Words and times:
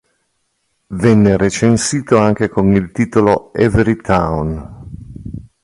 Venne 0.95 1.37
recensito 1.37 2.17
anche 2.17 2.49
con 2.49 2.73
il 2.73 2.91
titolo 2.91 3.53
"Every 3.53 3.97
Town". 3.97 4.89